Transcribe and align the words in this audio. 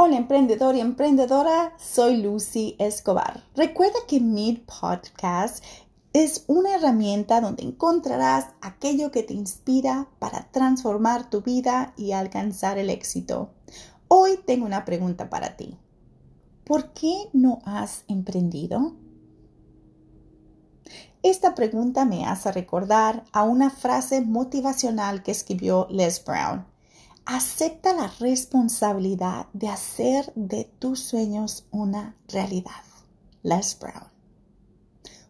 Hola 0.00 0.16
emprendedor 0.16 0.76
y 0.76 0.80
emprendedora, 0.80 1.72
soy 1.76 2.18
Lucy 2.18 2.76
Escobar. 2.78 3.42
Recuerda 3.56 3.98
que 4.06 4.20
Mid 4.20 4.60
Podcast 4.60 5.64
es 6.12 6.44
una 6.46 6.76
herramienta 6.76 7.40
donde 7.40 7.64
encontrarás 7.64 8.46
aquello 8.60 9.10
que 9.10 9.24
te 9.24 9.34
inspira 9.34 10.06
para 10.20 10.52
transformar 10.52 11.28
tu 11.30 11.42
vida 11.42 11.94
y 11.96 12.12
alcanzar 12.12 12.78
el 12.78 12.90
éxito. 12.90 13.50
Hoy 14.06 14.38
tengo 14.46 14.66
una 14.66 14.84
pregunta 14.84 15.28
para 15.30 15.56
ti. 15.56 15.76
¿Por 16.62 16.92
qué 16.92 17.28
no 17.32 17.58
has 17.64 18.04
emprendido? 18.06 18.94
Esta 21.24 21.56
pregunta 21.56 22.04
me 22.04 22.24
hace 22.24 22.52
recordar 22.52 23.24
a 23.32 23.42
una 23.42 23.68
frase 23.68 24.20
motivacional 24.20 25.24
que 25.24 25.32
escribió 25.32 25.88
Les 25.90 26.24
Brown 26.24 26.77
Acepta 27.30 27.92
la 27.92 28.10
responsabilidad 28.20 29.48
de 29.52 29.68
hacer 29.68 30.32
de 30.34 30.64
tus 30.64 31.00
sueños 31.00 31.66
una 31.70 32.16
realidad. 32.26 32.82
Les 33.42 33.78
Brown. 33.78 34.08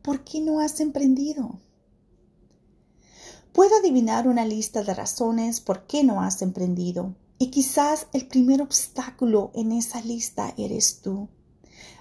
¿Por 0.00 0.24
qué 0.24 0.40
no 0.40 0.60
has 0.60 0.80
emprendido? 0.80 1.60
Puedo 3.52 3.76
adivinar 3.76 4.26
una 4.26 4.46
lista 4.46 4.82
de 4.82 4.94
razones 4.94 5.60
por 5.60 5.86
qué 5.86 6.02
no 6.02 6.22
has 6.22 6.40
emprendido 6.40 7.14
y 7.38 7.50
quizás 7.50 8.06
el 8.14 8.26
primer 8.26 8.62
obstáculo 8.62 9.50
en 9.52 9.72
esa 9.72 10.00
lista 10.00 10.54
eres 10.56 11.02
tú. 11.02 11.28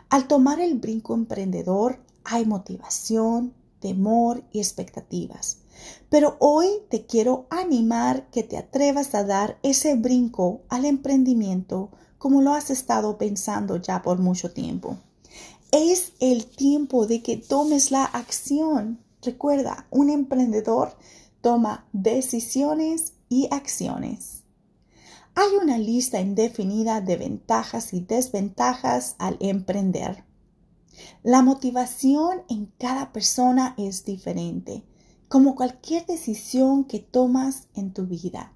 Al 0.09 0.25
tomar 0.25 0.61
el 0.61 0.79
brinco 0.79 1.13
emprendedor 1.15 1.99
hay 2.23 2.45
motivación, 2.45 3.53
temor 3.81 4.45
y 4.53 4.59
expectativas. 4.59 5.57
Pero 6.09 6.35
hoy 6.39 6.67
te 6.89 7.05
quiero 7.05 7.45
animar 7.49 8.29
que 8.31 8.43
te 8.43 8.57
atrevas 8.57 9.15
a 9.15 9.23
dar 9.23 9.57
ese 9.63 9.95
brinco 9.95 10.61
al 10.69 10.85
emprendimiento 10.85 11.89
como 12.17 12.41
lo 12.41 12.53
has 12.53 12.69
estado 12.69 13.17
pensando 13.17 13.77
ya 13.77 14.01
por 14.01 14.19
mucho 14.19 14.51
tiempo. 14.51 14.97
Es 15.71 16.13
el 16.19 16.45
tiempo 16.45 17.07
de 17.07 17.23
que 17.23 17.37
tomes 17.37 17.91
la 17.91 18.03
acción. 18.03 18.99
Recuerda, 19.21 19.87
un 19.89 20.09
emprendedor 20.09 20.95
toma 21.41 21.87
decisiones 21.93 23.13
y 23.29 23.47
acciones. 23.49 24.43
Hay 25.33 25.49
una 25.61 25.77
lista 25.77 26.19
indefinida 26.19 26.99
de 26.99 27.15
ventajas 27.15 27.93
y 27.93 28.01
desventajas 28.01 29.15
al 29.17 29.37
emprender. 29.39 30.25
La 31.23 31.41
motivación 31.41 32.43
en 32.49 32.65
cada 32.77 33.13
persona 33.13 33.73
es 33.77 34.03
diferente 34.03 34.83
como 35.31 35.55
cualquier 35.55 36.05
decisión 36.07 36.83
que 36.83 36.99
tomas 36.99 37.69
en 37.73 37.93
tu 37.93 38.05
vida. 38.05 38.51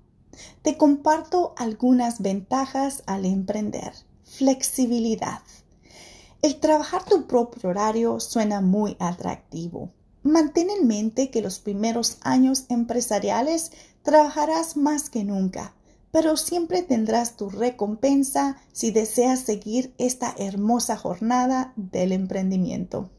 Te 0.61 0.75
comparto 0.75 1.53
algunas 1.55 2.19
ventajas 2.19 3.01
al 3.05 3.23
emprender. 3.23 3.93
Flexibilidad. 4.25 5.39
El 6.41 6.59
trabajar 6.59 7.05
tu 7.05 7.27
propio 7.27 7.69
horario 7.69 8.19
suena 8.19 8.59
muy 8.59 8.97
atractivo. 8.99 9.93
Mantén 10.21 10.69
en 10.69 10.85
mente 10.85 11.31
que 11.31 11.41
los 11.41 11.59
primeros 11.59 12.17
años 12.23 12.65
empresariales 12.67 13.71
trabajarás 14.03 14.75
más 14.75 15.09
que 15.09 15.23
nunca, 15.23 15.73
pero 16.11 16.35
siempre 16.35 16.83
tendrás 16.83 17.37
tu 17.37 17.49
recompensa 17.49 18.57
si 18.73 18.91
deseas 18.91 19.39
seguir 19.39 19.93
esta 19.97 20.35
hermosa 20.37 20.97
jornada 20.97 21.71
del 21.77 22.11
emprendimiento. 22.11 23.11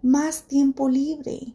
Más 0.00 0.44
tiempo 0.44 0.88
libre. 0.88 1.54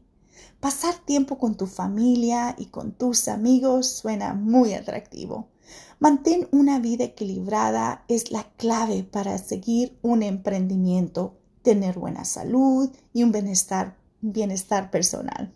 Pasar 0.60 0.96
tiempo 0.96 1.38
con 1.38 1.56
tu 1.56 1.68
familia 1.68 2.56
y 2.58 2.68
con 2.68 2.92
tus 2.92 3.28
amigos 3.28 3.88
suena 3.88 4.34
muy 4.34 4.74
atractivo. 4.74 5.48
Mantén 6.00 6.48
una 6.52 6.80
vida 6.80 7.06
equilibrada 7.06 8.04
es 8.08 8.32
la 8.32 8.44
clave 8.58 9.04
para 9.04 9.38
seguir 9.38 9.98
un 10.02 10.24
emprendimiento, 10.24 11.38
tener 11.62 11.98
buena 11.98 12.24
salud 12.24 12.90
y 13.14 13.24
un 13.24 13.32
bienestar, 13.32 13.98
bienestar 14.22 14.92
personal. 14.92 15.53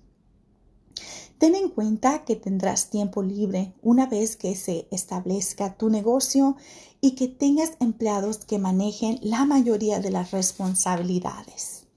Ten 1.38 1.56
en 1.56 1.70
cuenta 1.70 2.24
que 2.24 2.36
tendrás 2.36 2.92
tiempo 2.92 3.24
libre 3.24 3.74
una 3.82 4.06
vez 4.06 4.36
que 4.36 4.56
se 4.56 4.88
establezca 4.92 5.76
tu 5.76 5.90
negocio 5.90 6.56
y 7.02 7.12
que 7.16 7.28
tengas 7.28 7.72
empleados 7.80 8.46
que 8.46 8.60
manejen 8.60 9.18
la 9.24 9.46
mayoría 9.46 10.00
de 10.00 10.12
las 10.12 10.30
responsabilidades. 10.30 11.88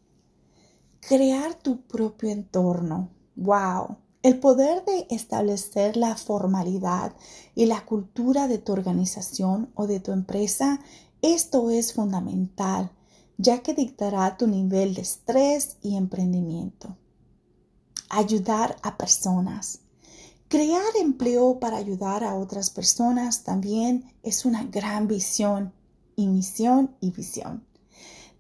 Crear 1.06 1.54
tu 1.54 1.82
propio 1.82 2.30
entorno. 2.30 3.10
¡Wow! 3.36 3.98
El 4.22 4.40
poder 4.40 4.86
de 4.86 5.06
establecer 5.10 5.98
la 5.98 6.16
formalidad 6.16 7.12
y 7.54 7.66
la 7.66 7.84
cultura 7.84 8.48
de 8.48 8.56
tu 8.56 8.72
organización 8.72 9.70
o 9.74 9.86
de 9.86 10.00
tu 10.00 10.12
empresa, 10.12 10.80
esto 11.20 11.68
es 11.68 11.92
fundamental, 11.92 12.90
ya 13.36 13.62
que 13.62 13.74
dictará 13.74 14.38
tu 14.38 14.46
nivel 14.46 14.94
de 14.94 15.02
estrés 15.02 15.76
y 15.82 15.96
emprendimiento. 15.96 16.96
Ayudar 18.08 18.76
a 18.80 18.96
personas. 18.96 19.80
Crear 20.48 20.96
empleo 20.98 21.60
para 21.60 21.76
ayudar 21.76 22.24
a 22.24 22.34
otras 22.34 22.70
personas 22.70 23.44
también 23.44 24.10
es 24.22 24.46
una 24.46 24.64
gran 24.64 25.06
visión 25.06 25.74
y 26.16 26.28
misión 26.28 26.96
y 27.00 27.10
visión. 27.10 27.62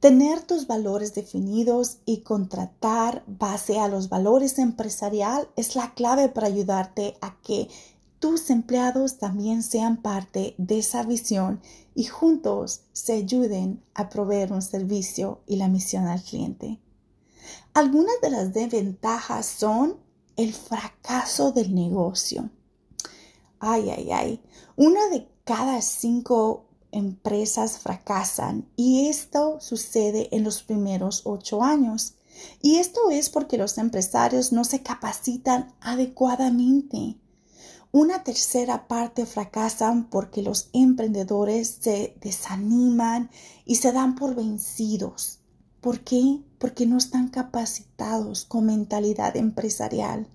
Tener 0.00 0.42
tus 0.42 0.66
valores 0.66 1.14
definidos 1.14 1.98
y 2.04 2.18
contratar 2.18 3.24
base 3.26 3.80
a 3.80 3.88
los 3.88 4.08
valores 4.08 4.58
empresarial 4.58 5.48
es 5.56 5.76
la 5.76 5.94
clave 5.94 6.28
para 6.28 6.46
ayudarte 6.46 7.16
a 7.20 7.36
que 7.42 7.68
tus 8.18 8.50
empleados 8.50 9.18
también 9.18 9.62
sean 9.62 9.98
parte 9.98 10.54
de 10.58 10.78
esa 10.78 11.02
visión 11.02 11.60
y 11.94 12.04
juntos 12.04 12.82
se 12.92 13.12
ayuden 13.14 13.82
a 13.94 14.08
proveer 14.08 14.52
un 14.52 14.62
servicio 14.62 15.40
y 15.46 15.56
la 15.56 15.68
misión 15.68 16.06
al 16.06 16.22
cliente. 16.22 16.80
Algunas 17.74 18.20
de 18.22 18.30
las 18.30 18.54
desventajas 18.54 19.46
son 19.46 19.96
el 20.36 20.52
fracaso 20.52 21.52
del 21.52 21.74
negocio. 21.74 22.50
Ay, 23.58 23.90
ay, 23.90 24.10
ay. 24.10 24.42
Una 24.76 25.08
de 25.08 25.28
cada 25.44 25.80
cinco 25.82 26.66
empresas 26.94 27.78
fracasan 27.78 28.66
y 28.76 29.08
esto 29.08 29.60
sucede 29.60 30.28
en 30.34 30.44
los 30.44 30.62
primeros 30.62 31.22
ocho 31.24 31.62
años. 31.62 32.14
Y 32.62 32.76
esto 32.76 33.10
es 33.10 33.30
porque 33.30 33.58
los 33.58 33.78
empresarios 33.78 34.52
no 34.52 34.64
se 34.64 34.82
capacitan 34.82 35.72
adecuadamente. 35.80 37.16
Una 37.92 38.24
tercera 38.24 38.88
parte 38.88 39.24
fracasan 39.24 40.08
porque 40.10 40.42
los 40.42 40.68
emprendedores 40.72 41.78
se 41.80 42.16
desaniman 42.20 43.30
y 43.64 43.76
se 43.76 43.92
dan 43.92 44.16
por 44.16 44.34
vencidos. 44.34 45.38
¿Por 45.80 46.00
qué? 46.00 46.40
Porque 46.58 46.86
no 46.86 46.96
están 46.96 47.28
capacitados 47.28 48.46
con 48.46 48.66
mentalidad 48.66 49.36
empresarial. 49.36 50.26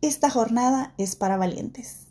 Esta 0.00 0.30
jornada 0.30 0.94
es 0.98 1.16
para 1.16 1.36
valientes. 1.36 2.08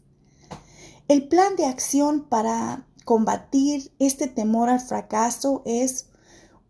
El 1.08 1.28
plan 1.28 1.56
de 1.58 1.66
acción 1.66 2.24
para 2.24 2.86
combatir 3.06 3.92
este 4.00 4.28
temor 4.28 4.70
al 4.70 4.80
fracaso 4.80 5.62
es 5.66 6.08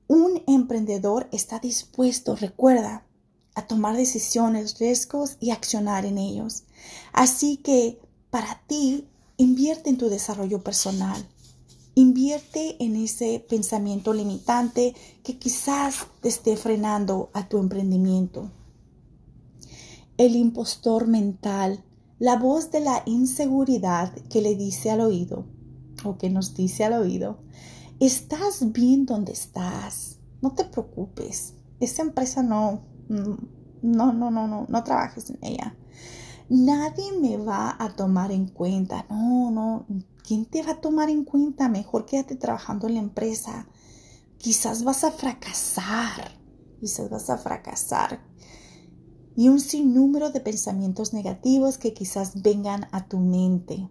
un 0.08 0.44
emprendedor 0.48 1.30
está 1.32 1.60
dispuesto, 1.60 2.36
recuerda, 2.36 3.06
a 3.56 3.68
tomar 3.68 3.96
decisiones, 3.96 4.80
riesgos 4.80 5.38
y 5.40 5.52
accionar 5.52 6.06
en 6.06 6.18
ellos. 6.18 6.64
Así 7.14 7.58
que 7.58 8.00
para 8.30 8.62
ti, 8.68 9.08
invierte 9.38 9.90
en 9.90 9.98
tu 9.98 10.10
desarrollo 10.10 10.64
personal. 10.64 11.26
Invierte 11.96 12.82
en 12.84 12.96
ese 12.96 13.46
pensamiento 13.48 14.14
limitante 14.14 14.96
que 15.24 15.38
quizás 15.38 16.08
te 16.22 16.30
esté 16.30 16.56
frenando 16.56 17.30
a 17.34 17.50
tu 17.50 17.58
emprendimiento. 17.58 18.50
El 20.18 20.36
impostor 20.36 21.08
mental, 21.08 21.84
la 22.20 22.38
voz 22.38 22.72
de 22.72 22.80
la 22.80 23.04
inseguridad 23.06 24.14
que 24.30 24.42
le 24.42 24.56
dice 24.56 24.92
al 24.92 25.02
oído, 25.02 25.46
o 26.04 26.18
que 26.18 26.30
nos 26.30 26.56
dice 26.56 26.84
al 26.84 26.94
oído, 26.94 27.40
estás 28.00 28.72
bien 28.72 29.06
donde 29.06 29.32
estás, 29.32 30.20
no 30.42 30.54
te 30.54 30.66
preocupes, 30.66 31.54
esa 31.80 32.02
empresa 32.02 32.44
no, 32.44 32.82
no, 33.10 33.38
no, 33.82 34.14
no, 34.14 34.32
no, 34.32 34.66
no 34.68 34.84
trabajes 34.84 35.30
en 35.30 35.40
ella. 35.42 35.76
Nadie 36.50 37.14
me 37.20 37.38
va 37.38 37.76
a 37.80 37.96
tomar 37.96 38.32
en 38.32 38.48
cuenta, 38.48 39.06
no, 39.10 39.52
no, 39.52 39.86
¿quién 40.22 40.46
te 40.46 40.64
va 40.64 40.72
a 40.72 40.82
tomar 40.82 41.10
en 41.10 41.24
cuenta? 41.24 41.70
Mejor 41.70 42.06
quédate 42.06 42.36
trabajando 42.36 42.88
en 42.88 42.96
la 42.96 43.00
empresa. 43.00 43.68
Quizás 44.38 44.84
vas 44.84 45.04
a 45.04 45.12
fracasar, 45.12 46.32
quizás 46.80 47.10
vas 47.10 47.30
a 47.30 47.38
fracasar. 47.38 48.22
Y 49.36 49.50
un 49.50 49.60
sinnúmero 49.60 50.32
de 50.32 50.42
pensamientos 50.42 51.14
negativos 51.14 51.78
que 51.78 51.94
quizás 51.94 52.42
vengan 52.42 52.88
a 52.92 53.08
tu 53.08 53.20
mente. 53.20 53.90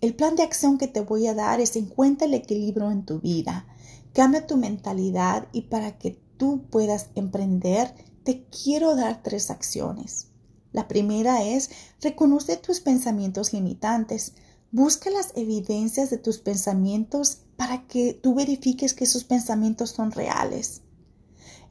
El 0.00 0.14
plan 0.14 0.36
de 0.36 0.44
acción 0.44 0.78
que 0.78 0.86
te 0.86 1.00
voy 1.00 1.26
a 1.26 1.34
dar 1.34 1.60
es 1.60 1.74
encuentra 1.74 2.26
el 2.26 2.34
equilibrio 2.34 2.92
en 2.92 3.04
tu 3.04 3.20
vida. 3.20 3.66
Cambia 4.12 4.46
tu 4.46 4.56
mentalidad 4.56 5.48
y 5.52 5.62
para 5.62 5.98
que 5.98 6.20
tú 6.36 6.62
puedas 6.70 7.08
emprender, 7.16 7.92
te 8.22 8.44
quiero 8.44 8.94
dar 8.94 9.22
tres 9.24 9.50
acciones. 9.50 10.28
La 10.72 10.86
primera 10.86 11.42
es 11.42 11.70
reconoce 12.00 12.56
tus 12.56 12.80
pensamientos 12.80 13.52
limitantes. 13.52 14.34
Busca 14.70 15.10
las 15.10 15.32
evidencias 15.34 16.10
de 16.10 16.18
tus 16.18 16.38
pensamientos 16.38 17.38
para 17.56 17.86
que 17.88 18.12
tú 18.12 18.34
verifiques 18.34 18.94
que 18.94 19.06
sus 19.06 19.24
pensamientos 19.24 19.90
son 19.90 20.12
reales. 20.12 20.82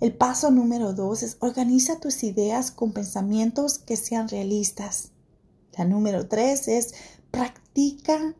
El 0.02 0.14
paso 0.14 0.52
número 0.52 0.94
dos 0.94 1.24
es 1.24 1.38
organiza 1.40 2.00
tus 2.00 2.24
ideas 2.24 2.72
con 2.72 2.92
pensamientos 2.92 3.80
que 3.80 3.96
sean 3.96 4.28
realistas. 4.28 5.12
La 5.78 5.86
número 5.86 6.28
tres 6.28 6.68
es 6.68 6.94
practica 7.32 8.36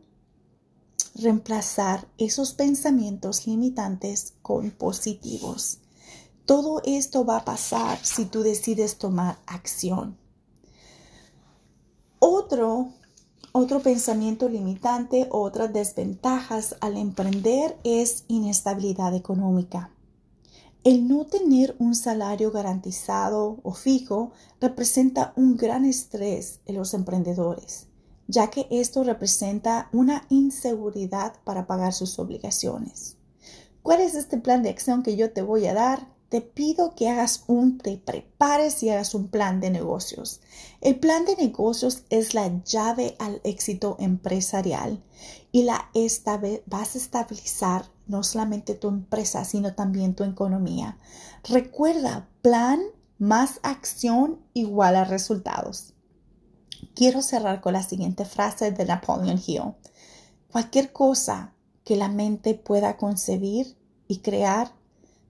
reemplazar 1.14 2.06
esos 2.16 2.52
pensamientos 2.52 3.46
limitantes 3.46 4.34
con 4.42 4.70
positivos. 4.70 5.78
Todo 6.46 6.80
esto 6.84 7.24
va 7.24 7.38
a 7.38 7.44
pasar 7.44 7.98
si 8.02 8.24
tú 8.24 8.42
decides 8.42 8.98
tomar 8.98 9.38
acción. 9.46 10.16
Otro, 12.20 12.88
otro 13.52 13.80
pensamiento 13.80 14.48
limitante, 14.48 15.28
otras 15.30 15.72
desventajas 15.72 16.76
al 16.80 16.96
emprender 16.96 17.78
es 17.84 18.24
inestabilidad 18.28 19.14
económica. 19.14 19.90
El 20.84 21.08
no 21.08 21.26
tener 21.26 21.76
un 21.78 21.94
salario 21.94 22.50
garantizado 22.50 23.58
o 23.62 23.74
fijo 23.74 24.32
representa 24.60 25.32
un 25.36 25.56
gran 25.56 25.84
estrés 25.84 26.60
en 26.66 26.76
los 26.76 26.94
emprendedores 26.94 27.88
ya 28.28 28.50
que 28.50 28.68
esto 28.70 29.02
representa 29.02 29.88
una 29.92 30.24
inseguridad 30.28 31.34
para 31.44 31.66
pagar 31.66 31.92
sus 31.92 32.18
obligaciones. 32.18 33.16
¿Cuál 33.82 34.02
es 34.02 34.14
este 34.14 34.36
plan 34.36 34.62
de 34.62 34.68
acción 34.68 35.02
que 35.02 35.16
yo 35.16 35.32
te 35.32 35.42
voy 35.42 35.66
a 35.66 35.74
dar? 35.74 36.06
Te 36.28 36.42
pido 36.42 36.94
que 36.94 37.08
hagas 37.08 37.44
un, 37.46 37.78
te 37.78 37.96
prepares 37.96 38.82
y 38.82 38.90
hagas 38.90 39.14
un 39.14 39.28
plan 39.28 39.60
de 39.60 39.70
negocios. 39.70 40.42
El 40.82 41.00
plan 41.00 41.24
de 41.24 41.36
negocios 41.36 42.02
es 42.10 42.34
la 42.34 42.62
llave 42.64 43.16
al 43.18 43.40
éxito 43.44 43.96
empresarial 43.98 45.02
y 45.52 45.62
la 45.62 45.90
vas 46.66 46.94
a 46.94 46.98
estabilizar 46.98 47.86
no 48.06 48.22
solamente 48.22 48.74
tu 48.74 48.88
empresa, 48.88 49.46
sino 49.46 49.74
también 49.74 50.14
tu 50.14 50.24
economía. 50.24 50.98
Recuerda, 51.44 52.28
plan 52.42 52.82
más 53.18 53.58
acción 53.62 54.38
igual 54.52 54.96
a 54.96 55.04
resultados. 55.04 55.94
Quiero 56.94 57.22
cerrar 57.22 57.60
con 57.60 57.72
la 57.72 57.82
siguiente 57.82 58.24
frase 58.24 58.72
de 58.72 58.84
Napoleon 58.84 59.40
Hill. 59.44 59.74
Cualquier 60.50 60.92
cosa 60.92 61.54
que 61.84 61.96
la 61.96 62.08
mente 62.08 62.54
pueda 62.54 62.96
concebir 62.96 63.76
y 64.08 64.18
crear, 64.18 64.72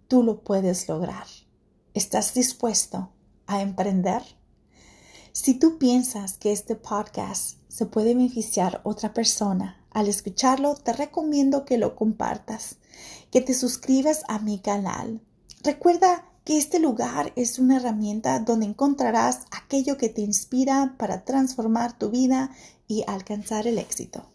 tú 0.09 0.23
lo 0.23 0.43
puedes 0.43 0.89
lograr. 0.89 1.27
¿Estás 1.95 2.35
dispuesto 2.35 3.11
a 3.47 3.63
emprender? 3.63 4.23
Si 5.33 5.55
tú 5.55 5.79
piensas 5.79 6.37
que 6.37 6.53
este 6.53 6.75
podcast 6.75 7.59
se 7.69 7.87
puede 7.87 8.15
beneficiar 8.15 8.81
otra 8.85 9.13
persona 9.13 9.85
al 9.91 10.09
escucharlo, 10.09 10.75
te 10.75 10.93
recomiendo 10.93 11.65
que 11.65 11.79
lo 11.79 11.95
compartas, 11.95 12.77
que 13.31 13.41
te 13.41 13.55
suscribas 13.55 14.23
a 14.29 14.39
mi 14.39 14.59
canal. 14.59 15.21
Recuerda 15.63 16.29
que 16.49 16.57
este 16.57 16.79
lugar 16.79 17.35
es 17.37 17.59
una 17.59 17.77
herramienta 17.77 18.39
donde 18.39 18.65
encontrarás 18.65 19.41
aquello 19.51 19.99
que 19.99 20.09
te 20.09 20.23
inspira 20.23 20.95
para 20.97 21.23
transformar 21.23 21.99
tu 21.99 22.09
vida 22.09 22.53
y 22.87 23.05
alcanzar 23.07 23.67
el 23.67 23.77
éxito. 23.77 24.31